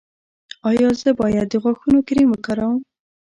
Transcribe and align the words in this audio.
ایا 0.69 0.89
زه 1.01 1.09
باید 1.19 1.47
د 1.49 1.53
غاښونو 1.63 1.99
کریم 2.07 2.29
وکاروم؟ 2.31 2.79